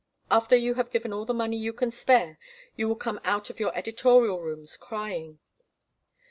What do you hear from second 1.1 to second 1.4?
all the